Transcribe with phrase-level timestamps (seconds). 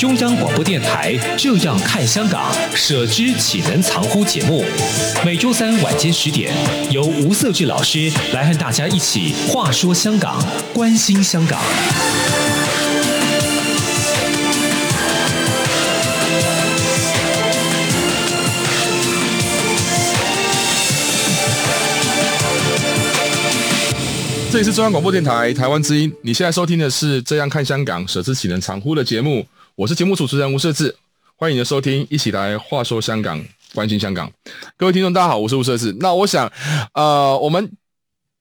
[0.00, 4.64] 中央广播电台《这样看香港》，舍之岂能藏乎节目，
[5.26, 6.54] 每周三晚间十点，
[6.90, 11.60] 由吴色志老师来和大家一起话说香港，关心香港。
[24.50, 29.46] 这里是中央广播电台台湾之音，你现在收听的是《这样看香港》，舍之岂能藏乎的节目，
[29.80, 30.94] 我是节目主持人吴瑟智，
[31.36, 34.30] 欢迎你的收听，一起来话说香港，关心香港。
[34.76, 35.96] 各位听众，大家好，我是吴瑟智。
[36.00, 36.52] 那我想，
[36.92, 37.72] 呃，我们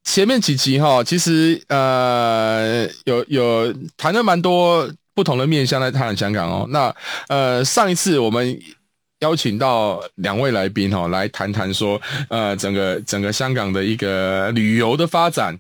[0.04, 6.68] 前面几集哈，其实呃，有有谈了蛮多不同的面向来谈香港哦。
[6.72, 6.94] 那
[7.30, 8.60] 呃，上一次我们。
[9.22, 15.54] 邀请到两位来宾哈，来谈谈说，呃，整个整个香港的一个旅游的发展。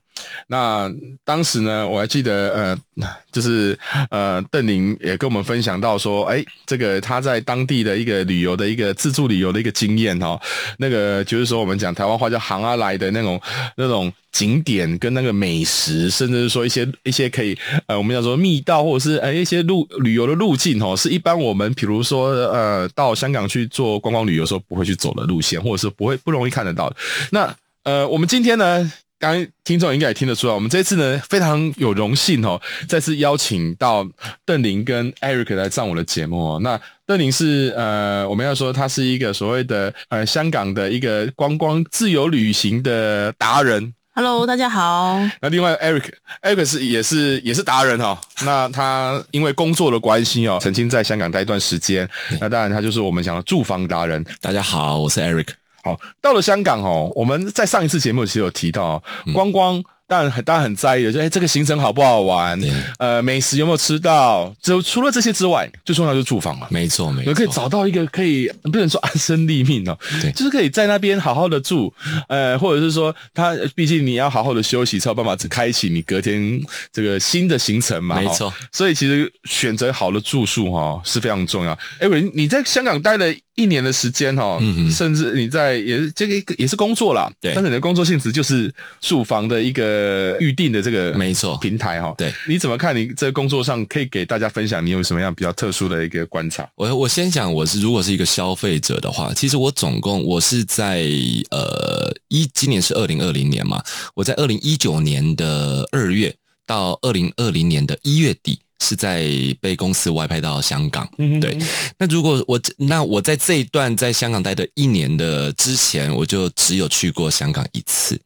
[0.47, 0.91] 那
[1.23, 3.77] 当时呢，我还记得，呃，就是
[4.09, 10.39] 呃，邓宁也跟我们分享到说，哎，这个他在当地的一个旅游的一个自助旅游的一个经验哈，
[10.77, 13.41] 那个就是说我们讲台湾话叫行啊来的那种
[13.75, 26.91] 那种景点跟那个美食，甚至是说一些一些可以呃，我们叫做密道或者是呃一些路旅游的路径哦，是一般我们比如说呃到香港去做观光旅游时候不会去走的路线，或者是不会不容易看得到。
[27.31, 28.91] 那呃，我们今天呢？
[29.19, 34.07] 刚刚听众应该也听得出来，我们这次呢非常有荣幸哦，再次邀请到
[34.45, 36.59] 邓林跟 Eric 来上我的节目哦。
[36.63, 43.93] 那邓林是呃，我们要说他是一个所谓的呃香港的一个观光自由旅行的达人。
[44.15, 45.19] Hello，大家好。
[45.41, 48.17] 那另外 Eric，Eric 是也是也是达人哦。
[48.45, 52.09] 那他因为工作的关系哦，曾经在香港待一段时间。
[52.39, 54.25] 那当然他就是我们讲的住房达人。
[54.39, 55.58] 大家好，我是 Eric。
[55.83, 59.01] 好，到了香港哦，我们在上一次节目其实有提到
[59.33, 59.83] 观光。
[60.09, 62.59] 当然很，大家很在意的，就哎，这个行程好不好玩？
[62.97, 64.51] 呃，美食有没有吃到？
[64.59, 66.65] 就除了这些之外，最重要就是住房嘛。
[66.71, 67.29] 没错，没错。
[67.29, 71.93] 你可以找到一个可以不能说安身立命哦，对，就是可以在那边好好的住。
[72.27, 76.59] 呃，或者是说，他毕竟你要好好的休息，才有办法只开启你隔天
[76.91, 78.19] 这个新的行程嘛。
[78.19, 78.51] 没错。
[78.71, 81.77] 所以其实选择好的住宿哈是非常重要。
[81.99, 89.89] 哎，喂，你在香港待了一年的时间哈，嗯，甚至你在也是这个也是工作啦，对，但是你的工作性质就是住房的一个。
[89.89, 92.95] 呃，预定的这个没错平台哈，对，你怎么看？
[92.95, 96.69] 你在工作上可以给大家分享，你有什么样比较特殊的一个观察？
[96.75, 101.07] 我我先讲，我是如果是一个消费者的话，其实我总共我是在
[101.49, 103.83] 呃一今年是二零二零年嘛，
[104.13, 106.33] 我在二零一九年的二月
[106.65, 109.27] 到二零二零年的一月底是在
[109.61, 111.09] 被公司外派到香港。
[111.17, 111.57] 嗯，对。
[111.97, 118.19] 那如果我那我在这一段在香港待的一年的之前，我就只有去过香港一次。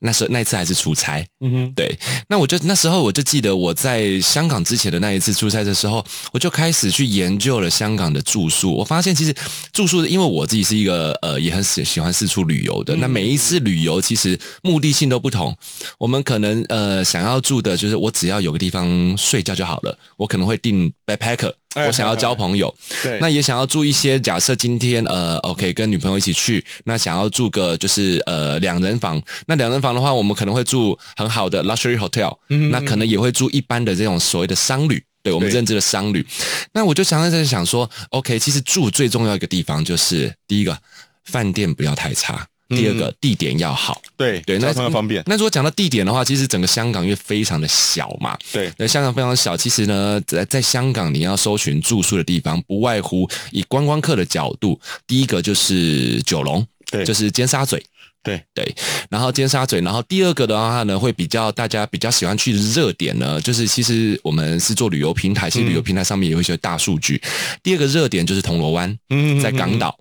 [0.00, 1.96] 那时候那一次还是出差，嗯哼，对。
[2.28, 8.72] 那我就那时候我就记得我在香港之前的那一次出差的时候，我就开始去研究了香港的住宿。
[8.72, 9.34] 我发现其实
[9.72, 12.94] 住宿，因为我自己是一个呃也很喜喜欢四处旅游的。
[12.96, 15.56] 那每一次旅游其实目的性都不同。
[15.98, 19.98] 我们可能呃想要住的就是我只要有个地方睡觉就好了。
[20.16, 21.52] 我可能会订 backpacker。
[21.84, 24.18] 我想要交朋友，对，那也想要住一些。
[24.18, 29.20] 假设今天呃，OK，跟女朋友一起去，那想要住个就是呃两人房。
[29.46, 36.26] 那两人房的话，我们可能会住很好的 luxury hotel，嗯，那可能也会住一般的这种所谓的商旅，对我们认知的商旅。
[36.72, 40.76] 那我就常常在想说，OK，其实住最重要一个地方就是第一个，
[41.24, 42.46] 饭店不要太差。
[42.68, 45.22] 第二个地点要好，对对，那非方便。
[45.26, 49.56] 那如果讲到地点的话，其实整个香港因为非常的小嘛，对，那香港非常小。
[49.56, 57.80] 其实呢，在在香港你要搜寻住宿的地方，不外乎以观光客的角度，第一个就是九龙，对，就是尖沙咀，
[58.24, 58.74] 对对。
[59.10, 67.22] 然后尖沙咀，然后第二个的话呢，会比较大家比较喜欢去的热点呢，就是其实我们是做旅游平台，其实旅游平台上面也会有一些大数据。
[67.62, 69.96] 第二个热点就是铜锣湾，嗯，在港岛。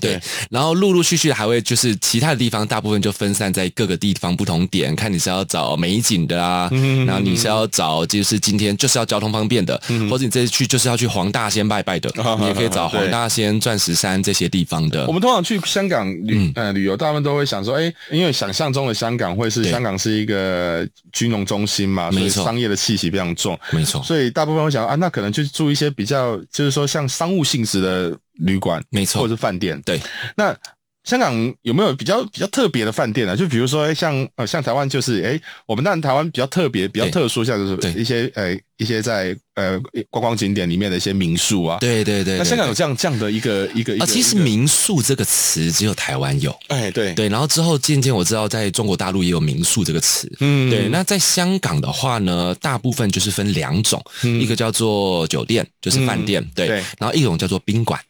[0.00, 0.20] 对，
[0.50, 6.70] 然后陆陆续续还会就是其他的地方，大部分就分散在各个地方不同点，看你是要找美景的啊，
[7.06, 15.06] 然后你是要找就是今天就是要交通方便的，或者你这次去就是要去黄大仙拜拜的，你也可以找黄大仙、钻石山这些地方的。
[15.06, 28.14] 我们通常去香港旅呃旅游，大部分都会想说，哎，因为想象中的香港会是香港是一个金融中心嘛，所以商业的气息非常重，没错，所以大部分会想啊，那可能就住一些比较就是说像商务性质的。
[28.38, 29.80] 旅馆没错，或者是饭店。
[29.82, 30.00] 对，
[30.36, 30.56] 那
[31.04, 33.36] 香港有没有比较比较特别的饭店呢？
[33.36, 39.78] 就比如说像呃像台湾就是哎，我们当然台湾比较特别、比较特殊，像就是一些呃一些在呃
[40.10, 41.78] 观光景点里面的一些民宿啊。
[41.78, 42.38] 对对对。
[42.38, 46.52] 那香港有这样这样的一个一个啊，其实民宿这个词只有台湾有。
[46.66, 47.28] 哎，对对。
[47.28, 50.28] 然后之后渐渐我知道，在中国大陆也有民宿这个词。
[50.40, 50.88] 嗯，对。
[50.88, 56.66] 那在香港的话呢，大部分就是分两种，一个叫做酒店，就是饭店，对。
[56.98, 58.00] 然后一种叫做宾馆。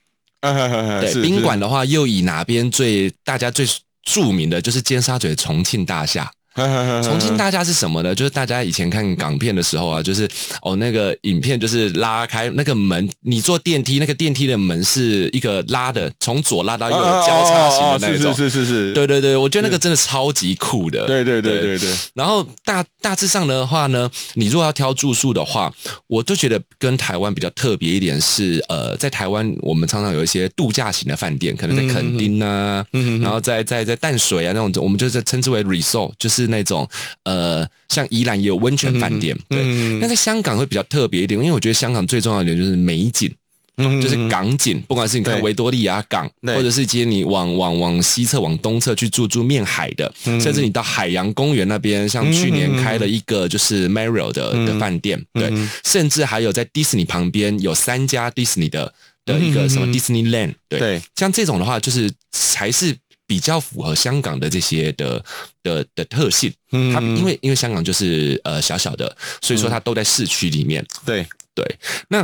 [1.00, 3.66] 对，宾馆的话，又以哪边最大家最
[4.02, 6.30] 著名的就是尖沙咀重庆大厦。
[7.04, 8.14] 重庆大家是什么呢？
[8.14, 10.28] 就是大家以前看港片的时候啊，就是
[10.62, 18.34] 哦那个影片就是拉开那个门，你坐电梯，那个电梯的门是一个拉的，从左拉到右交叉型的那种。
[18.34, 18.92] 是是是是。
[18.94, 21.06] 对对对，我觉得那个真的超级酷的。
[21.06, 21.94] 对对对对对。
[22.14, 25.70] 然后大大致上的话呢，你如果要挑住宿的话，
[26.06, 32.82] 我就觉得跟台湾比较特别一点是，呃，在台湾我们常常有一些度假型的饭店，可能在垦丁啊，
[33.20, 36.45] 然后在在在淡水啊那种，我们就是称之为 resort，就是。
[36.48, 36.88] 那种
[37.24, 39.62] 呃，像宜兰也有温泉饭店，对。
[40.00, 43.32] 那在香港会比较特别一点，因为我觉得香港最重要的一点就是美景，
[43.76, 44.82] 就是港景。
[44.88, 55.52] 不管是你看维多利亚港，或者是接你往往往西侧、往东侧去住住面海的，甚至你到海洋公园那边，像去年开了一个就是 Marriott 的的饭店，对。
[55.84, 58.92] 甚至还有在迪士尼旁边有三家迪士尼的
[59.24, 61.00] 的一个什么 Disneyland，对。
[61.14, 62.96] 像这种的话，就是才是。
[63.26, 65.24] 比较符合香港的这些的
[65.62, 70.84] 的的特性，嗯，它因为因为香港就是呃小小的，所以说它都在市区里面。
[71.04, 71.26] 对。
[71.56, 71.64] 对，
[72.08, 72.22] 那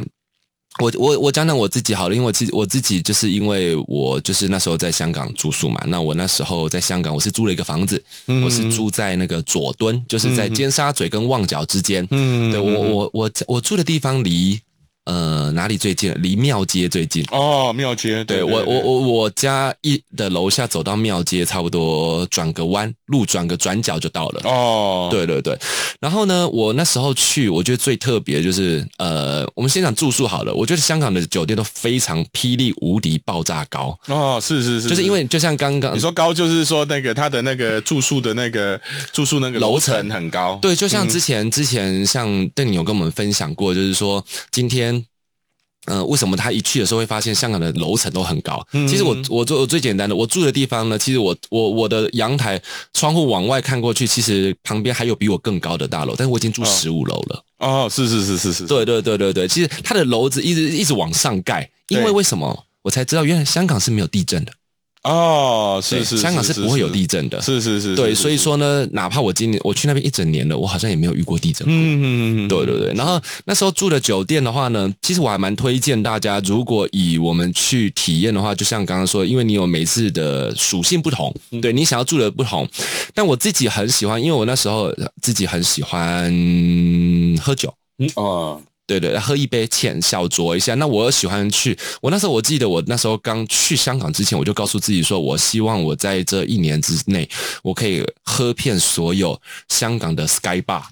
[0.78, 8.04] 我我我讲讲我自己好了，因为我自我自己就是因为我就是那时候在香港住宿嘛，那我那时候在香港我是租了一个房子，
[8.44, 12.06] 我是住在那个佐敦，就是在尖沙咀跟旺角之间。
[12.10, 14.60] 嗯，对我我我我住的地方离。
[15.04, 16.14] 呃，哪里最近？
[16.22, 18.22] 离庙街最近哦，庙街。
[18.22, 24.40] 对，我，我我我家一的楼下走到庙街，差不多转个弯，路转个转角就到了。
[24.44, 25.58] 哦，对对对。
[26.00, 30.54] 然后呢，我那时候去，我觉得最特别就是，呃，我们先讲住宿好了。
[30.54, 33.98] 我觉得香港的酒店都非常霹雳无敌爆炸高。
[34.06, 38.80] 哦，是是是，就是因为就像刚刚你说高，就是说那个他的那个住宿的那个
[39.12, 40.56] 住宿那个楼层很高。
[40.62, 44.92] 对，就像之前、嗯、之前像邓你有跟我们分享过，就是说今天。
[45.86, 48.64] 嗯、呃，为什么他一去的时候会发现香港的楼层都很高？
[48.72, 52.60] 嗯、其实我我做最简单的，我住的地方呢，其实我我我的阳台
[52.94, 57.44] 窗户往外看过去，其实旁边还有比我更高的大楼，但是我已经住十五楼了。
[57.58, 62.64] 哦，是是是是是，对对对对对，其实它的楼子一直一直往上盖，因为为什么？
[62.82, 64.52] 我才知道，原来香港是没有地震的。
[65.04, 71.74] 哦，是是，香港是不会有地震的，是是是，对，所以说呢，哪怕我今年我去那边一整年了，我好像也没有遇过地震过。
[71.74, 72.94] 嗯嗯嗯，对对对。
[72.94, 82.68] 然后那时候住的酒店的话呢，其实我还蛮推荐大家，如果以我们去体验的话，就像刚刚说，因为你有每次的属性不同，对你想要住的不同，
[83.12, 86.32] 但我自己很喜欢，因为我那时候自己很喜欢
[87.42, 87.74] 喝酒。
[87.98, 88.62] 嗯哦。
[88.98, 90.74] 对对，喝一杯浅小酌一下。
[90.74, 97.28] 那我喜欢去，我那时候我记得我那时候刚去香港之前，我就告诉自己说，我希望我在这一年之内，
[97.62, 100.82] 我可以喝遍所有香港的 Sky Bar。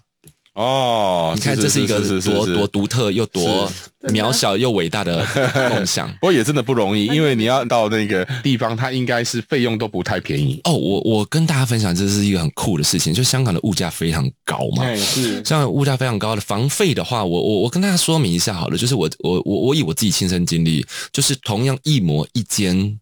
[0.54, 3.70] 哦，你看这是一个多多独特又多
[4.08, 5.24] 渺小又伟大的
[5.70, 6.10] 梦想。
[6.14, 10.60] 不过也真的不容易，因为你要到那个地方，它应该是费用都不太便宜。
[10.64, 14.84] 哦，我我跟大家分享，这是一个很酷的事情，就香港的物价非常高嘛。
[14.84, 15.34] 对， 是。
[15.44, 22.98] 香港物价非常高的房费的话，我我我跟大家说明一下好了，就是我我我我以我自己亲身经历，就是同样一模一间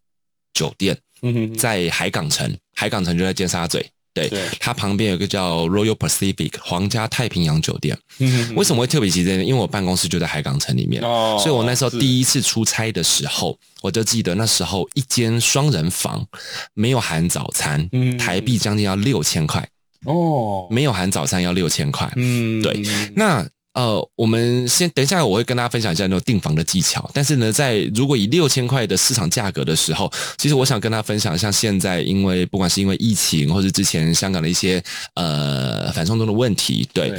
[0.52, 3.84] 酒店，嗯在海港城，海港城就在尖沙咀。
[4.18, 7.96] 对，对它旁边有个叫 Royal Pacific 皇家太平洋酒店。
[8.18, 9.44] 嗯，为什么会特别记得呢？
[9.44, 16.26] 因为我办公室就在海港城里面，哦，所以我那时候第一次出差的时候，我就记得那时候一间双人房
[16.74, 19.66] 没有含早餐，嗯，台币将近要六千块。
[20.04, 22.10] 哦，没有含早餐要六千块。
[22.16, 22.80] 嗯，对，
[23.14, 23.46] 那。
[23.74, 27.08] 呃，我们先等一下，我会跟大家分享一下那种订房的技巧。
[27.14, 34.82] 但是呢，在如果以六千块的市场价格的时候，其实我想跟大家分享，一下现在因为不管是因为疫情，或是之前香港的一些
[35.14, 37.12] 呃反送中的问题，对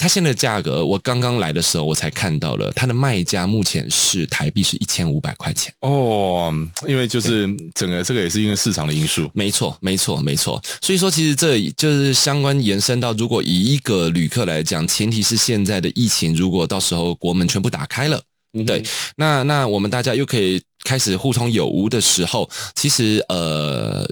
[0.00, 6.50] 它现在的价格，我刚刚来的时候我才看到了，它的卖价目前是台币是一千五百块钱哦，
[6.88, 10.58] 因为就是整个这个也是因为市场的因素，没错，没错，没错。
[10.80, 18.22] 所以说，其实这就是相关延伸到，如果以一个旅客来讲，前提是现在的疫情，如果到时候国门全部打开了，
[18.54, 18.82] 嗯、对，
[19.16, 24.10] 那那我们大家又可以开始互通有无的时候，其实呃。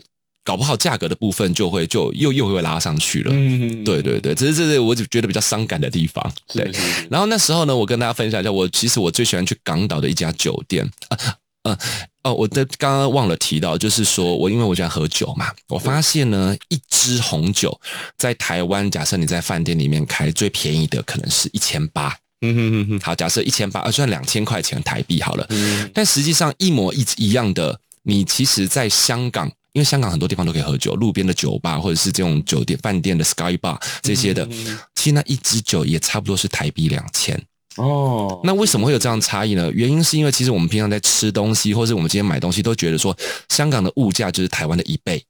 [0.49, 6.73] 搞不好价格的部分就会就又又会拉上去了，嗯，对对对，这是这是我就觉得比较伤感的地方，对。
[7.11, 11.19] 然后那时候呢，我跟大家分享一下，我其实我最喜欢去港岛的一家酒店，啊
[11.65, 11.79] 呃
[12.23, 17.79] 哦，我的刚刚忘了提到，就是说我因为我喜欢喝酒嘛，我发现呢，一支红酒
[18.17, 29.53] 在台湾，假设你在饭店里面开最便宜的可能是一千八，嗯哼哼哼，好，假设一千八，呃，算两千块钱台币好了，嗯，但实际上一模一一样的，你其实在香港。
[29.73, 34.47] 因为香港很多地方都可以喝酒，路边的酒吧或者是这种酒店、饭店的 Sky Bar 这些的，
[34.95, 37.41] 其实那一支酒也差不多是台币两千
[37.77, 38.41] 哦。
[38.43, 39.71] 那为什么会有这样差异呢？
[39.73, 43.17] 原因是因为其实我们平常在吃东西，或者是我们今天买东西，都觉得说
[43.49, 45.23] 香港的物价就是台湾的一倍，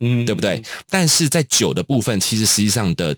[0.00, 0.62] 嗯，对不对？
[0.88, 3.16] 但是在酒的部分，其实实际上的。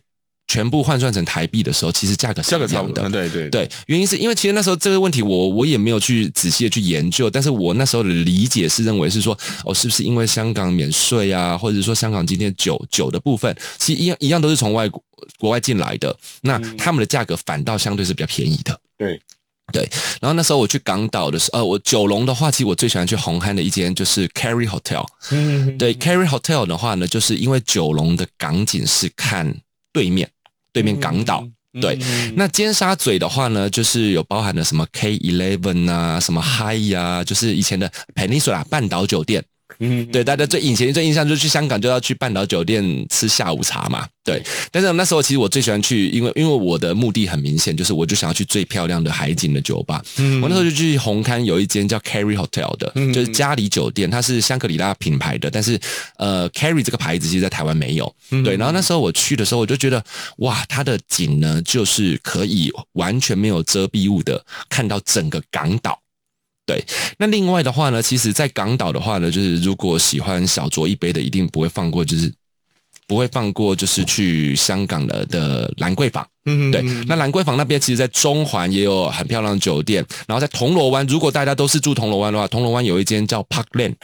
[0.49, 3.09] 全部换算成台币的时候，其实价格价格差不多。
[3.11, 15.03] 对对对，原因是因为其实那时候这个问题我，我我也没有去仔细的去研究，但是我那时候的理解是认为是说，哦，是不是因为香港免税啊，或者说香港今天酒酒的部分，其实一样一样都是从外国
[15.39, 18.81] 国外进来的，那他们的价格反倒相对是比较便宜的。
[18.97, 19.21] 对
[19.71, 19.87] 对，
[20.19, 25.07] 然后那时候我去港岛的时候，呃，我九龙的话，其实我最喜欢去红磡的一间就是 Carry Hotel。
[25.31, 29.55] 嗯，对，Carry Hotel 的话呢，就是因为九龙的港景是看
[29.93, 30.31] 对面。
[30.79, 31.45] 对面港岛，
[31.81, 31.99] 对，
[32.37, 39.45] 那尖沙咀的话呢，就是有包含了什么 K Eleven 啊，什么 High 啊，就是以前的 Peninsula 半岛酒店。
[39.81, 44.07] 嗯，对，大家最以前最印象就是去香港就要去半岛酒店吃下午茶嘛。
[44.25, 50.05] 对，但是那时候其实我最喜欢去，因为因为我的目的很明显，就是我就想要去最漂亮的海景的酒吧。
[50.19, 55.81] 嗯，我那时候就去红磡有一间叫 Carry Hotel 的，就是嘉里酒店，它是香格里拉品牌的，但是
[56.19, 58.15] 呃 Carry 这个牌子其实在台湾没有。
[58.45, 60.05] 对，然后那时候我去的时候，我就觉得
[60.39, 65.99] 哇，它的景呢，就是可以完全没有遮蔽物的看到整个港岛。
[66.69, 66.85] 对，
[67.17, 72.31] 那另外的话呢，其实，在港岛的话呢，就是如果喜欢小酌一杯的，一定不会放过，就是
[73.07, 76.29] 不会放过，就是去香港的的兰桂坊。
[76.45, 76.83] 嗯，对。
[77.07, 80.05] 那兰桂坊那边，其实，在中环也有很漂亮的酒店。
[80.27, 83.95] 然后在铜锣湾，如果大家都是住铜锣湾的话，铜锣湾有一间叫 Parkland，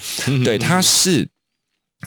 [0.43, 1.29] 对，它是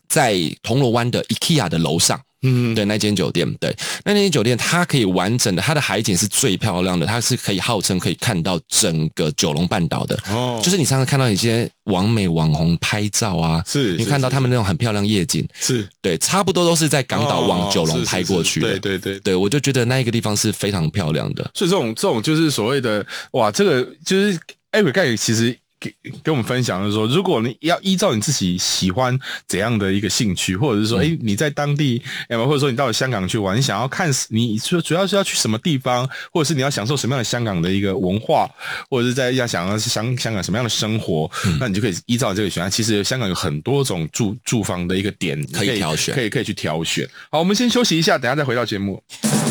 [0.09, 2.19] 在铜锣湾的 IKEA 的楼上。
[2.43, 3.75] 嗯，对，那间酒店，对，
[4.05, 10.17] 那间酒店它可以完整的，它的海景是最漂亮的，它是可以号称可以看到整个九龙半岛的。
[10.29, 18.77] 哦，就是你常常看到一些网美网红拍照啊，是，你看到他们那种很漂亮夜景，是对，差不多都是在港岛往九龙拍过去的。
[18.77, 21.49] 对对对，对我就觉得那一个地方是非常漂亮的。
[21.55, 24.39] 所以这种这种就是所谓的哇，这个就是
[24.71, 25.57] 艾瑞盖其实。
[25.79, 25.93] 给
[26.23, 29.17] 跟我们分享的说，如果你要依照你自己喜欢
[29.47, 38.49] 怎样的一个兴趣，或者是说，哎，你在当地，或者说你到了香港去玩，你想要看，你说主要是要去什么地方，或者是你要享受什么样的香港的一个文化，
[38.89, 42.69] 或者是在要想要是香香港什么样的生活，嗯、那你就可以依照这个选项。
[42.71, 47.07] 其实香港有很多种住住房的一个点可以，可以挑选，可以可以去挑选。
[47.29, 49.01] 好，我们先休息一下，等下再回到节目。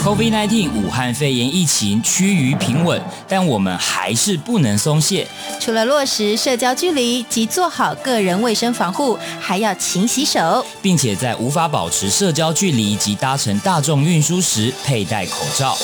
[0.03, 5.27] COVID-19 武汉肺炎疫情趋于平稳，但我们还是不能松懈。
[5.61, 15.77] 除了落实社交距离及做好个人卫生防护，还要勤洗手，并且在无法保持社交距离及搭乘大众运输时佩戴口罩。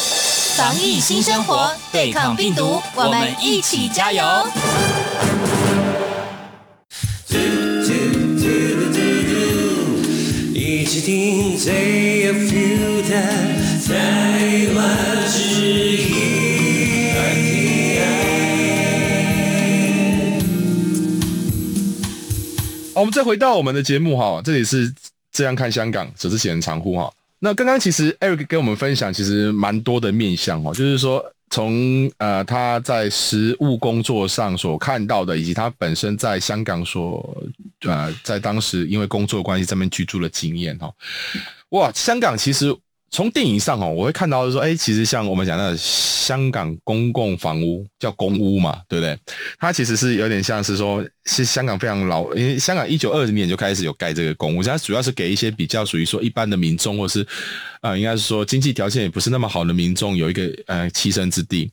[0.56, 4.22] 防疫新生活，对抗病毒，我们一起加油！
[10.54, 11.72] 一起听台
[13.88, 14.31] 湾
[23.02, 24.94] 我们再回到我们的节目哈，这里是
[25.32, 27.12] 这样看香港，只是写人长呼哈。
[27.40, 37.36] 那刚刚其实 Eric 跟我们分享，其实蛮多的面向哦，就是说从呃他在实务工作上所看到的，以及他本身在香港所
[37.80, 40.88] 呃在当时因为工作关系这边居住的经验哈。
[41.70, 42.72] 哇，香港其实。
[43.12, 49.18] 从电影上哦，我会看到说，哎，其实像我们讲的香港公共房屋叫公屋嘛，对不对？
[49.58, 57.20] 它其实是有点像是说，是香港非常老，因为香港一九二零年就开始有盖这个公屋，它主要是给一些比较属于说一般的民众，或是
[57.82, 61.70] 啊、呃，应该是说经济条件也不是那么好的民众，有一个呃栖身之地。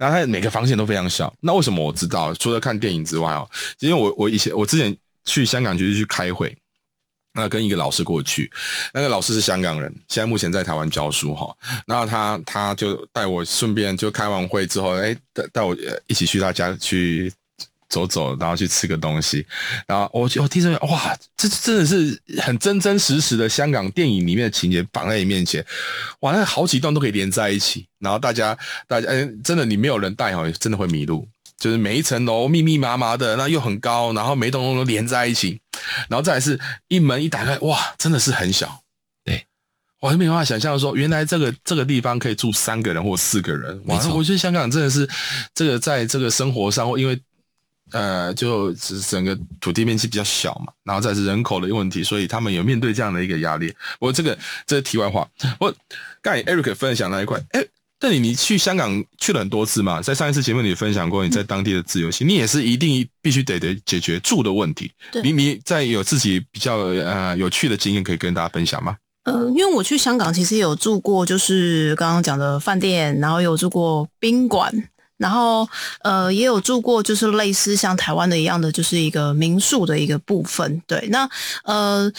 [0.00, 1.32] 然后它每个房间都非常小。
[1.40, 2.34] 那为什么我知道？
[2.34, 3.48] 除了看电影之外哦，
[3.78, 4.96] 因为我我以前我之前
[5.26, 6.52] 去香港就是去开会。
[7.34, 8.50] 那跟一个老师过去，
[8.92, 11.54] 那个老师是香港人，现在目前在台湾教书哈。
[11.86, 17.32] 然后他他就带我顺便就开完会之后，哎，带带我一起去他家去
[17.88, 19.46] 走走，然后去吃个东西。
[19.86, 25.64] 然后我我听着哇，这真的是很真真实实的香港电影里面的情节绑在你面前，
[26.20, 27.86] 哇，那好几段都可以连在一起。
[27.98, 31.26] 然后大家大家，哎，真的你没有人带哈，真的会迷路。
[31.62, 35.60] 就是每一层楼密密麻麻的，那又很高，然后每栋楼都连在一起，
[36.08, 38.82] 然后再来是一门一打开，哇，真的是很小。
[39.24, 39.46] 对，
[40.00, 43.80] 我还没办法想象说，原来这个这个地方可以住三个人或四个人。
[43.86, 45.08] 哇，我觉得香港真的是
[45.54, 47.16] 这个在这个生活上，因为
[47.92, 53.68] 呃，就整个土地面积比较小嘛，然后再是人口的问题，所以他们有面对这样的一个压力。
[54.00, 55.28] 不过这个这是题外话。
[55.60, 55.72] 我
[56.20, 57.64] 刚才 Eric 分享那一块，哎。
[58.02, 60.02] 那你你去香港去了很多次嘛？
[60.02, 64.90] 在上一次节目里分享过你在当地的自由行，嗯、你也是一定必须得得解决住的问题。
[65.12, 68.96] 对，你你在有自己比较呃有趣的经验可以跟大家分享吗？
[69.22, 74.72] 呃，因为我去香港其实有住过，就是刚刚讲的饭店，然后有住过宾馆，
[75.16, 75.68] 然后
[76.02, 80.82] 呃也有住过就是类似像台湾的一样的，就是一个民宿的一个部分。
[80.88, 81.28] 对，那
[81.62, 82.12] 呃。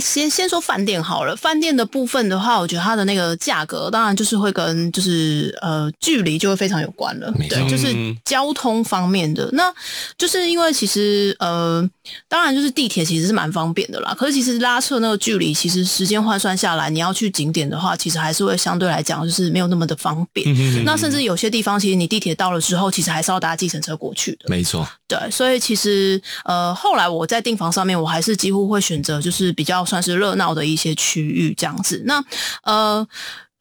[0.00, 9.72] 先先说饭店好了，饭店的部分的话，我觉得它的那个价格，当然就是会跟就是呃距离就会非常有关了，对，就是交通方面的，那
[10.18, 11.88] 就是因为其实呃，
[12.28, 20.84] 当然就是地铁其实是蛮方便的啦，可是其实拉车那个距离，其实时间换算下来，你要去景点的话，其实还是会相对来讲就是没有那么的方便。
[20.84, 24.48] 那甚至有些地方，其实你地铁到了之后，其实还是要搭计程车过去的。
[24.48, 29.85] 没错，对，所以其实呃后来我在订房上面，我还是几乎会选择就是比较。
[29.86, 32.22] 算是热闹的一些区域这样子，那
[32.64, 33.06] 呃。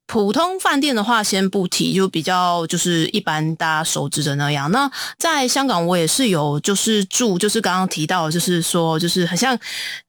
[0.08, 4.70] 普通饭店的话，先不提，就比较就是一般大家熟知的那样。
[4.72, 9.58] 那在香港，我也是有就是住，就是刚刚提到，就是说，就是很像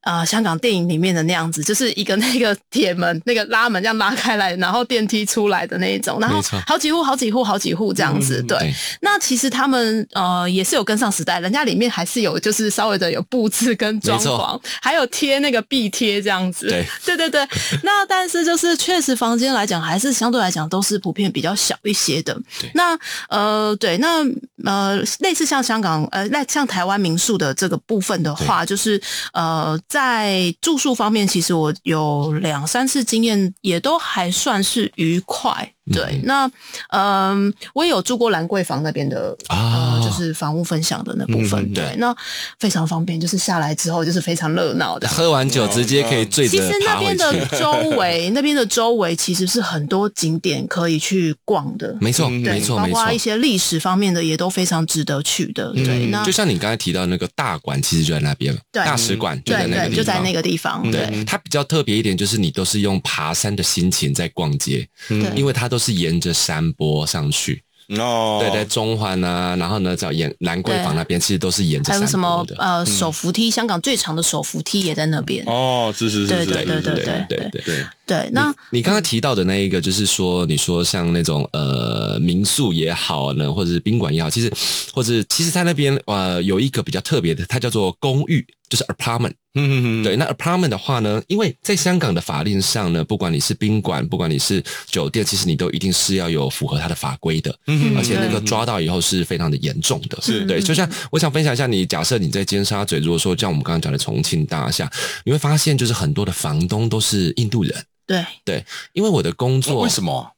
[0.01, 8.39] 呃香港电影里面的那样子，就是一个那个铁门，那个拉门这样拉开来，然后电梯出来的那一种，然后好几户、好几户、好几户这样子。
[8.43, 16.67] 对，对那其实他们呃也是有跟上时代，人家里面还是有就是稍微的有布置跟装潢，还有贴那个壁贴这样子。
[16.67, 17.47] 对，对对对。
[17.81, 19.86] 那但是就是确实房间来讲。
[19.87, 22.37] 还是相对来讲都是普遍比较小一些的。
[22.73, 22.97] 那
[23.29, 24.23] 呃，对，那
[24.65, 29.01] 呃，类似像香港呃，那像台湾民宿的这个部分的话，就是
[29.33, 35.73] 呃，在住宿方面，其实我有两三次经验，也都还算是愉快。
[35.91, 36.45] 对，那
[36.89, 41.63] 嗯、呃，我也有住过兰桂坊那边的啊、呃，就是房屋分享的那部分。
[41.63, 42.15] 嗯、对，那
[42.59, 46.47] 非常方便，就是下来之后就是非常热闹的，喝完酒直接可以醉。
[46.47, 51.95] 其实那边的周围， 那边的周围其实是很多景点可以去逛的。
[51.99, 55.71] 没错，对没错，包括一些历史方面的也都非常值得去的。
[55.75, 60.91] 嗯、对，那就像你刚才提到那个大馆，其实就在那边，对大使馆就在那个地方，对对，就在那个地方。
[60.91, 67.61] 对，它比较特别一点，就是你都是用爬山的心情在逛街，嗯，因为它都都是沿着山坡上去。
[67.87, 75.45] 对对中环啊然后呢找沿兰桂坊那边其实都是沿着什么呃手扶梯香港最长的手扶梯也在那边。
[75.45, 84.51] 哦是对对对对对对对对对那你刚刚提到的那一个就是说你说像那种呃民宿也好呢或者是宾馆也好其实
[84.93, 100.45] 或者其实它那边呃有一个比较特别的它叫做公寓就是 apartment 嗯嗯嗯，对，那 apartment 的话呢，因为在香港的法令上呢，不管你是宾馆，不管你是酒店，其实你都一定是要有符合它的法规的，嗯嗯，而且那个抓到以后是非常的严重的，是。
[100.45, 100.61] 对。
[100.61, 104.89] 就像我想分享一下，你假设你在尖沙咀，如果说像我们刚刚讲的重庆大厦，
[105.25, 107.73] 你会发现就是很多的房东都是印度人，
[108.05, 108.25] 对。
[108.45, 110.31] 对，因为我的工作为什么？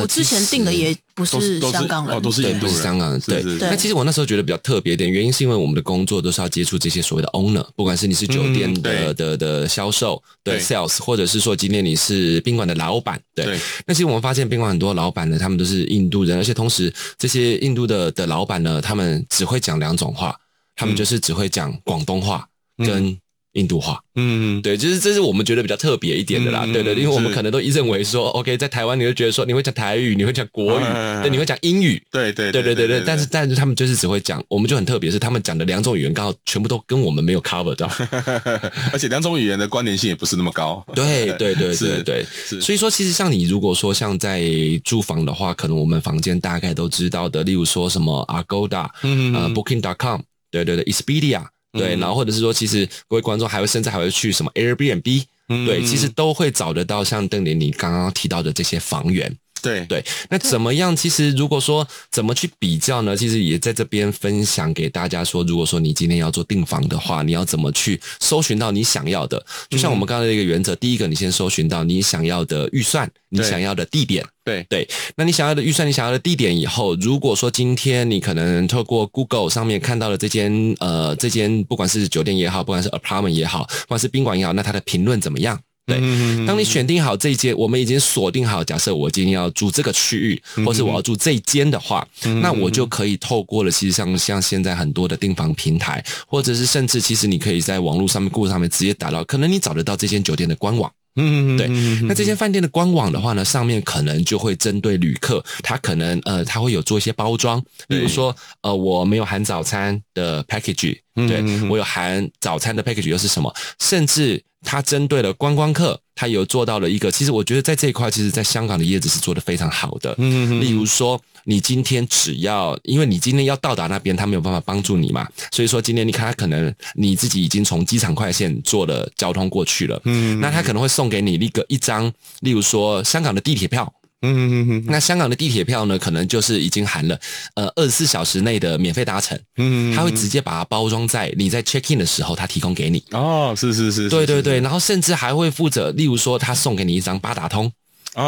[0.00, 3.20] 我之前订的也不是香港人，都是印度人，香港人。
[3.20, 13.58] 对，那其实我那时候觉得比较特别一点，原因是因为我们的工作都是要接触这些所谓的 owner，不管是你是酒店的的的销售，对 sales，或者是说今天你是宾馆的老板，对。
[13.86, 20.36] 那其实我们发现宾馆很多老板呢，他们都是印度人，而且同时这些印度的的老板呢，他们只会讲两种话，
[20.74, 22.46] 他们就是只会讲广东话
[22.76, 23.18] 跟。
[23.58, 30.84] 印度话，嗯，对，就是这是我们觉得比较特别一点的啦，对对，因为我们可能都一认为说，OK，在台湾你会觉得说你会讲台语，你会讲国语，
[31.22, 37.90] 对，你会讲英语，对对对对对对，但是但是他们就是只会讲，我们就很特别，是他们讲的两种语言刚好全部都跟我们没有 cover 到，
[38.92, 42.24] 而且两种语言的关联性也不是那么高，对对对对 对，
[42.60, 44.42] 所以说其实像你如果说像在
[44.84, 51.44] 住房的话，可能我们房间大概都知道的，例如说什么 Agoda，嗯呃 Booking.com，对对对，Expedia。
[51.72, 59.36] 对，然后或者是说，其实各位观众还会甚至还会去什么 Airbnb，对，其实都会找得到像邓林你刚刚提到的这些房源。
[59.62, 60.94] 对对，那怎么样？
[60.94, 63.16] 其实如果说怎么去比较呢？
[63.16, 69.44] 其实也在这边分享给大家说，如果说你今天要做订房的话，你要怎么去搜寻到你想要的？
[69.68, 74.24] 就像我们刚才的一个原则，第一个，你先搜寻到你想要的预算，你想要的地点。
[74.44, 85.60] 对对，那你想要的预算，你想要的地点以后，如果说今天你可能透过 Google 上面看到了这间呃这间不管是酒店也好，不管是 apartment 也好，不管是宾馆也好，那它的评论怎么样？
[85.88, 92.06] 对，当你选定好这一间，我们已经锁定好，假设我今天要住这个区域，或是我要住这一间的话，
[92.42, 100.92] 那我就可以透过了，其实像像现在很多的订房平台，或者是甚至其实你可以在网络上面、Google 上面直接打到，可能你找得到这间酒店的官网。
[101.18, 101.68] 嗯，对。
[102.06, 114.42] 那这些饭店的官网的话呢，上面可能就会针对旅客，他可能呃，他会有做一些包装，比如说呃，我没有含早餐的 package，对，我有含早餐的 package 又是什么，甚至。
[114.64, 117.12] 他针对了观光客，他有做到了一个。
[117.12, 120.12] 其实我觉得在这一块，其实在香港的业子是做得非常好的。
[120.18, 120.60] 嗯嗯。
[120.60, 130.00] 例如说，你今天只要，因为你今天要到达那边，他没有办法帮助你嘛，所以说今天你看他可能你自己已经从机场快线坐了交通过去了。
[130.06, 130.40] 嗯。
[130.40, 133.92] 那他可能会送给你一个一张，例如说香港的地铁票。
[134.22, 137.18] 嗯嗯嗯，那香港的地铁票呢，可能就是已经含了
[137.54, 139.38] 呃二十四小时内的免费搭乘。
[139.56, 143.02] 嗯，他会直接把它包装在你在 check in 的时候，他提供给你。
[143.12, 147.70] 哦，是是是，对对对，然后甚至还会负责，例如说他送给你一张八达通。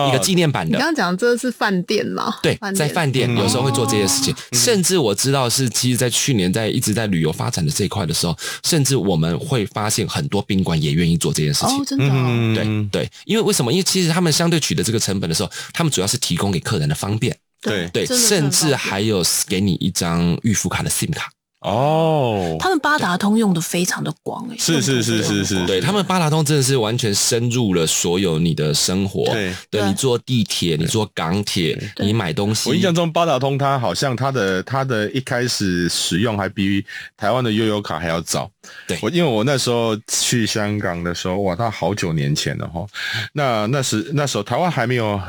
[0.08, 0.72] 一个纪念版的。
[0.72, 2.34] 你刚刚讲这是饭店吗？
[2.42, 4.34] 对，在饭店有时候会做这些事情。
[4.52, 11.76] 甚至我知道是，其实，在去年在一直在旅游发展的这一块的时候，甚至我们会发现很多宾馆也愿意做这件事情。
[11.76, 12.54] 哦，真的？
[12.54, 13.72] 对对，因为为什么？
[13.72, 17.36] 因为其实他们相对取得这个成本的时候，他们主要是提供给客人的方便。
[17.62, 21.30] 对对，甚至还有给你一张预付卡的 SIM 卡。
[21.60, 29.24] 哦，他们八达通用的非常的广诶，是是是是是，对他们八达通真的是完全深入了所有你的生活。
[29.26, 32.70] 对，对你坐地铁，你坐港铁，你买东西。
[32.70, 36.82] 我印象中八达通它好像它的它的一开始使用还比
[37.16, 38.50] 台湾的悠游卡还要早。
[38.86, 42.86] 对，我因为我那时候去香港的时候，哇，它好久年前了哈。
[43.34, 45.20] 那那时那时候台湾还没有。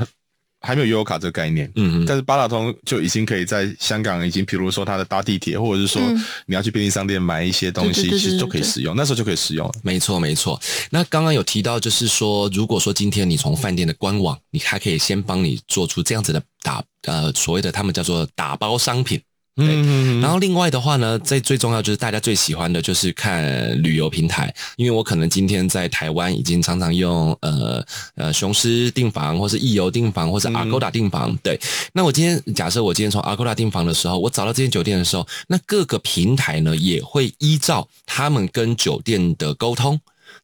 [0.61, 6.01] 还没有悠游卡这个概念，嗯嗯，但是八达通就已经可以在香港已经，比如说它的搭地铁，或者是说
[6.45, 9.73] 你要去便利商店买一些东西，其实都可以使用，那时候就可以使用了。
[9.81, 10.59] 没错没错。
[10.91, 19.19] 那刚刚有提到，就是说，如果说今天你从饭店的官网，你还可以先帮你做出这样子的打呃所谓的他们叫做打包商品。
[19.65, 23.43] 对，然后另外的话呢，在最重要就是大家最喜欢的就是看
[23.81, 31.37] 旅游平台，因为我可能今天在台湾已经常常用呃呃雄狮订房，或是易游订房，或是 Agoda 订房。
[31.43, 31.59] 对，
[31.93, 39.99] 那我今天假设我今天从 Agoda 订房的时候，我找到这间酒店的时候，那各个平台呢也会依照他们跟酒店的沟通。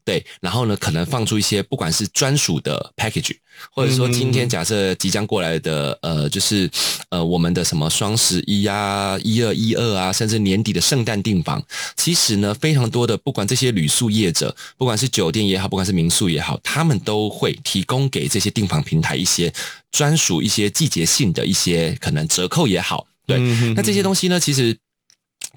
[0.08, 3.36] 对，然后呢，可能放出一些不管是专属的 package，
[3.76, 6.72] 或者说今天假设即将过来的，呃，就是
[7.10, 11.62] 呃我们的什么双十一啊、一二一二啊，甚至年底的圣诞订房，
[11.98, 19.54] 其实呢，非常多的不管这些旅宿业者，不管是酒店也好，不管是民宿也好，他们都会提供给这些订房平台一些
[19.92, 23.06] 专属、一些季节性的一些可能折扣也好。
[23.26, 23.38] 对，
[23.76, 24.78] 那这些东西呢，其实。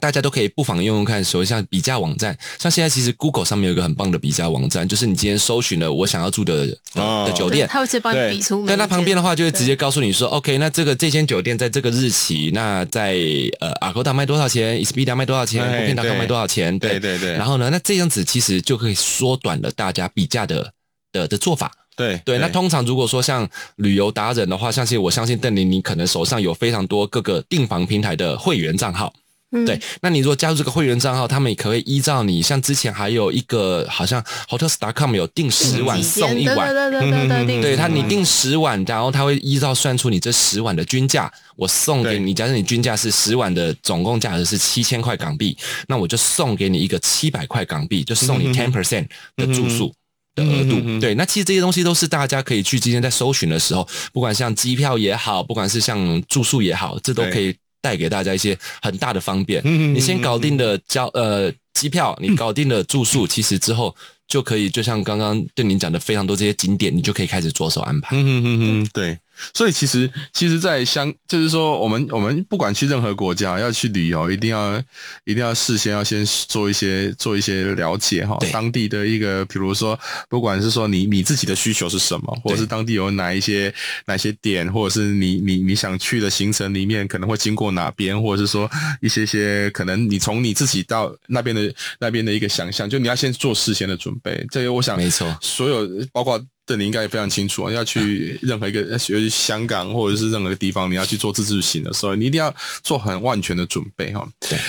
[0.01, 8.67] 大家都可以不妨用用看，所谓像比价网站，像现在其实 Google 上面有一个很棒的比价网站，就是你今天搜寻了我想要住的、哦、的酒店，他会直接帮你比出。
[8.67, 13.15] 在它旁边的话，就会直接告诉你说，OK，那这个这间酒店在这个日期，那在
[13.61, 16.79] 呃 Agoda 卖多少钱，Expedia 卖多少钱，Booking.com 卖多少钱？
[16.79, 17.33] 对对对。
[17.35, 20.73] 然后呢，那这样子其实就可以缩短了大家比价的
[21.13, 21.71] 的的做法。
[21.97, 22.39] 对对。
[22.39, 29.13] 那通常如果说像旅游达人的话，相信我相信邓玲，你可能手上有非常多各个订房平台的会员账号。
[29.53, 42.33] 嗯、对，那你如果加入这个会员账号，他们也可以依照你，像之前还有一个好像 Hotels.com 有订十晚送一晚，对对对对对对，他你订十晚，然后他会依照算出你这十晚的均价，我送给你。
[42.33, 45.59] 假设你均价是十晚的总共价值是七千块港币，
[45.89, 49.93] 那我就送给你一个七百块港币，就送你 ten percent 的住宿
[50.37, 51.01] 的额度。
[51.01, 57.53] 对，那其实这些东西都是大家可以去今天在搜寻的时候，不管像机票也好，不管是像住宿也好，这都可以。
[57.81, 59.62] 带给大家一些很大的方便。
[59.95, 63.95] 你先搞定的交呃机票，你搞定了住宿，其实之后
[64.29, 68.16] 就可以，就像刚刚对您讲的非常多这些景点，你就可以开始着手安排。
[68.16, 69.19] 嗯嗯嗯嗯，对。
[69.55, 74.79] 所以其实，其实，在香，就是说，我们我们不管去任何国家，要去旅游，一定要
[75.24, 79.98] 一定要事先要先做一些做一些了解哈，当地的一个，比如说，
[80.29, 83.72] 不管是说你你自己的需求是什么，或者是当地有哪一些
[84.07, 94.46] 哪些点，或者是你你你想去的行程里面可能会经过哪边，或者是说一些些可能你从你自己到那边的那边的一个想象，就你要先做事先的准备。
[94.50, 96.40] 这个我想，没错，所有包括。
[96.71, 104.27] 邓你应该也非常清楚啊，要去 任何一个，学香港或者是任何一个地方，你要去做自助行的时候，你一定要做很万全的准备哈。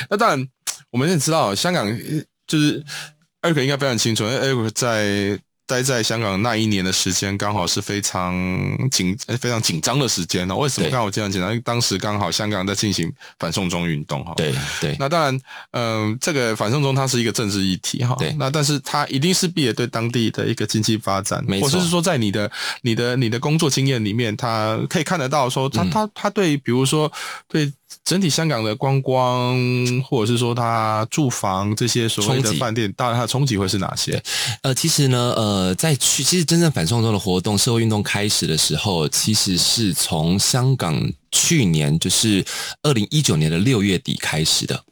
[0.10, 0.48] 那当然，
[0.90, 1.88] 我们也知道，香港
[2.48, 2.84] 就是
[3.42, 5.40] 艾瑞克应该非常清楚，因为艾瑞克在。
[5.71, 8.36] 待在香港那一年的时间，刚好是非常
[8.91, 10.53] 紧、非常紧张的时间呢。
[10.53, 11.49] 为什么刚好这样紧张？
[11.49, 14.34] 因为当时刚好香港在进行反送中运动哈。
[14.36, 14.97] 对对。
[14.99, 15.34] 那当然，
[15.71, 18.13] 嗯、呃，这个反送中它是一个政治议题哈。
[18.19, 18.34] 对。
[18.34, 27.10] 那但是它一定是必也对当地的一个经济发展，或者是说在你的、你的、你的工作经验里面，它可以看得到说，它、它、它对，比如说
[27.47, 27.71] 对。
[28.04, 29.58] 整体香港的观光，
[30.04, 34.21] 或者是说它住房这些所谓的饭店，当然它的冲击会是哪些？
[34.63, 42.43] 呃，其实呢，呃，在去其实真正反送中的活动、社会运动开始的时候，其实是从香港去年就是
[42.84, 44.84] 二零一九年的六月底开始的。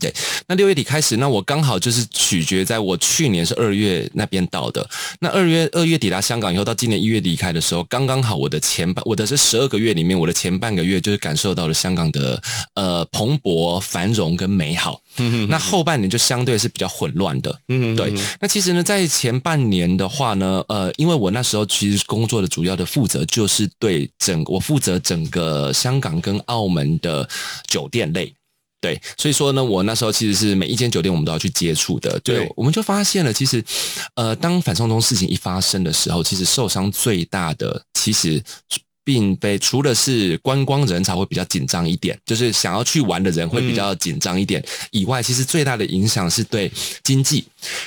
[0.00, 0.14] 对，
[0.46, 4.88] 那六月底开始，那我刚好就是取决在我去年是二月那边到的。
[5.20, 12.40] 那二月二月抵达香港以后，到今年一月离开的时候，刚刚好我的前半，我的这十二个月里面，我的前半个月就是感受到了香港的
[12.74, 15.00] 呃蓬勃繁荣跟美好。
[15.48, 17.60] 那后半年就相对是比较混乱的。
[17.66, 18.14] 嗯，对。
[18.40, 27.28] 那其实呢，在前半年的话呢，呃，因为我那时候其实工作的主要的负责就是对整我负责整个香港跟澳门的
[27.66, 28.32] 酒店类。
[28.80, 32.18] 对，所以说呢，我那时候其实是每一间酒店我们都要去接触的。
[32.22, 33.62] 对，对我们就发现了，其实，
[34.14, 38.40] 呃，当反送中事情一发生的时候，其实受伤最大的，其实
[39.02, 46.70] 并非除了是观光人才会比较紧张一点，就是想要去玩的人会比较紧张一点以外，其实最大的影响是对
[47.02, 47.44] 经济。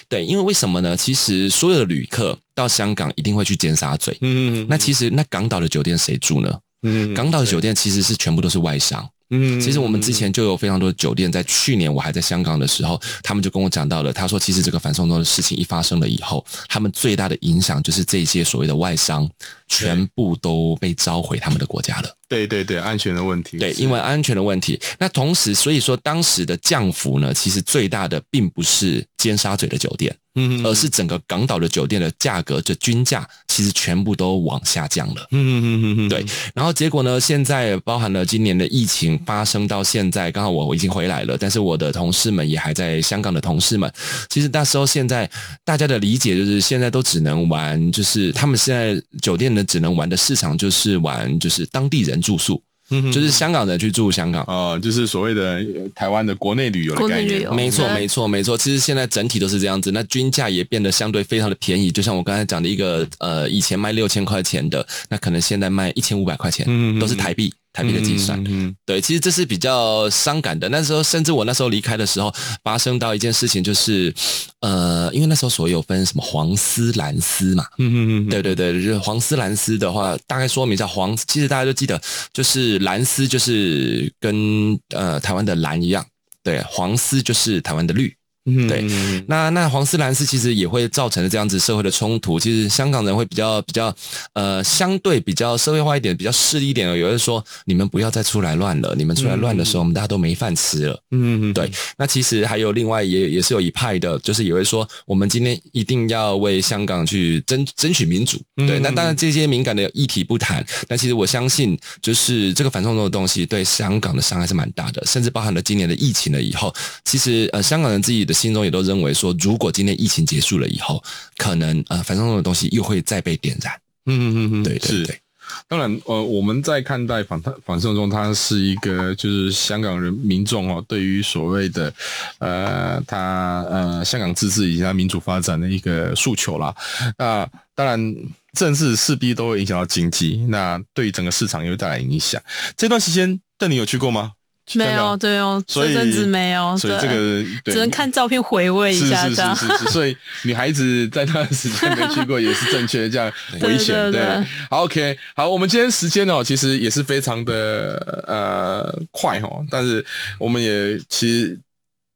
[0.09, 0.97] 对，因为为什么呢？
[0.97, 4.11] 其实所有的旅客到香港一定会去尖沙咀。
[4.19, 4.67] 嗯嗯。
[4.69, 6.59] 那其实那港岛的酒店谁住呢？
[6.83, 9.07] 嗯，港岛的酒店其实是全部都是外商。
[9.33, 19.29] 嗯，其实我们之前就有非常多的酒店，在去年我还在香港的时候，他们就跟我讲到了，他说其实这个反送中的事情一发生了以后，他们最大的影响就是这些所谓的外商
[19.69, 22.09] 全部都被召回他们的国家了。
[22.31, 23.57] 对对对，安全的问题。
[23.57, 24.79] 对，因为安全的问题。
[24.97, 30.15] 那同时，所以说当时的降幅呢，其实最大的并不是尖沙咀的酒店。
[30.35, 35.27] 嗯，而是整个港岛的酒店的价格，这均价其实全部都往下降了。
[35.31, 36.25] 嗯嗯嗯嗯，对。
[36.53, 43.91] 然后结果呢，现在包含了今年的疫情发生到现在，刚好我我已经回来了，但是我的同事们也还在香港的同事们，
[44.29, 45.29] 其实那时候现在
[45.65, 52.61] 大家的理解就是，现在都只能玩，就是他们现在酒店呢只能玩的市场就是玩，就是当地人住宿。
[53.09, 55.63] 就是香港人去住香港哦，就是所谓的
[55.95, 57.49] 台湾的国内旅游的概念。
[57.55, 58.57] 没错，没错，没错。
[58.57, 61.89] 其实现在整体都是这样子，那均价也变得相对非常的便宜。
[61.89, 66.67] 就像我刚才讲的一个，呃，以前卖六千块钱的，那可能现在卖一千五百块钱，
[66.99, 67.53] 都是台币。
[67.73, 70.67] 台币的计算，嗯，对，其实这是比较伤感的。
[70.69, 74.13] 那时候，甚至我那时候离开的时候，发生到一件事情，就是，
[74.59, 81.99] 呃，因为那时候所有分什么黄丝、蓝丝嘛，嗯嗯嗯，对对对，就是黄丝、蓝丝的话，大概说明一下，黄，其实大家都记得，
[82.33, 86.05] 就是蓝丝就是跟呃台湾的蓝一样，
[86.43, 88.13] 对，黄丝就是台湾的绿。
[88.45, 88.83] 嗯，对，
[89.27, 92.39] 那那黄丝蓝丝其实也会造成这样子社会的冲突。
[92.39, 93.93] 其实香港人会比较比较
[94.33, 96.87] 呃相对比较社会化一点，比较势利一点。
[96.97, 100.99] 有人说你们不要再出来乱了，你们出来乱的时候，我们大家都没饭吃了。
[101.11, 101.71] 嗯嗯，对。
[101.97, 108.41] 那其实还有另外也也是有一派的，就是也会说我们今天一定要为香港去争争取民主。
[108.55, 116.73] 对，那当然这些敏感的议题不谈，但其实我相信就是这个反送中的东西对香港的伤害是蛮大的，甚至包含了今年的疫情了以后，
[117.05, 118.41] 其实呃香港人自己的。
[118.41, 121.03] 心中也都认为说，如果今天疫情结束了以后，
[121.37, 123.73] 可能呃，反送中的东西又会再被点燃。
[124.05, 125.19] 嗯嗯嗯嗯，对对对。
[125.67, 131.93] 当然，呃，我们在看待反反送中，它是一个就是香港人民众哦，对于所谓的
[132.39, 136.73] 呃，他呃香港自治以及他民主发展的一个诉求啦。
[137.17, 138.15] 那当然，
[138.53, 142.41] 政治势必都会影响到经济，那对于整个市场也会带来影响。
[142.77, 144.31] 这段时间，邓你有去过吗？
[144.77, 149.55] 没有，对哦，这阵子没有，所以这个只能看照片回味一下，这样。
[149.55, 153.31] 是是是是，所以女孩子在那段时间没去过也是正确，这样
[153.61, 154.11] 危险。
[154.11, 154.21] 对，
[154.69, 160.05] 好，OK，好，我们今天时间哦，其实也是非常的呃快哦，但是
[160.39, 161.59] 我们也其实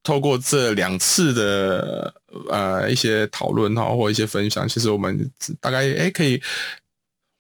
[0.04, 2.14] 透过这两次的
[2.50, 6.42] 呃一些讨论哈，或一些分享，其实我们大概诶可以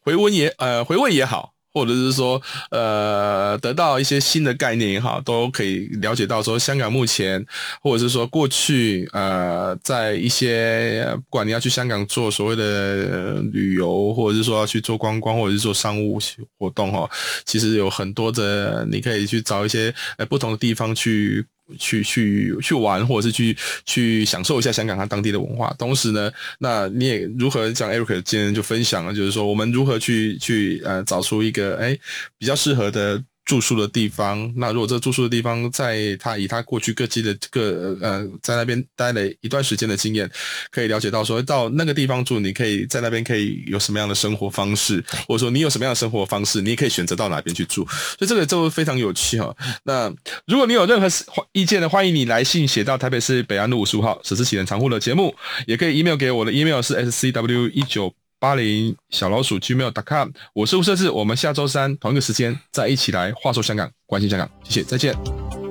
[0.02, 1.55] 回温也呃回味也好。
[1.76, 7.46] 或者是说，呃，得到一些新的概念也好，都可以了解到说，香港目前，
[7.82, 16.18] 或者是说过去，呃，在一些不管你要去香港做所谓的旅游，或者是说要去做观光，或者是做商务
[16.58, 17.10] 活动，哈，
[17.44, 21.46] 其实有很多的，你可以去找一些呃不同的地方去
[21.78, 25.74] 去去去玩，或者是去去享受一下香港它当地的文化。
[25.78, 31.98] 同时呢，那你也如何像 Eric 今天就分享了，就是说我们如何去去呃找出一个哎
[32.38, 33.24] 比较适合的。
[33.46, 40.30] 住宿的地方，那如果这个住宿的地方，在他以他过去各级的各呃，在那边待了一段时间的经验，
[40.72, 47.86] 可以了解到说，到那个地方住，你可以在那边可以有什么样的生活方式，或者说你有什么样的生活方式，你也可以选择到哪边去住，
[48.18, 49.56] 所以这个就非常有趣哈。
[49.84, 50.12] 那
[50.48, 51.08] 如果你有任何
[51.52, 55.36] 意见呢，欢迎你来信写到台北市北安路五十五号史诗启人常户的节目，
[55.68, 58.12] 也可以 email 给我的 email 是 scw 一九。
[58.46, 65.65] 八零小老鼠 gmail.com，我是吴设志，我们下周三同一个时间再一起来话说香港，关心香港，谢谢，再见。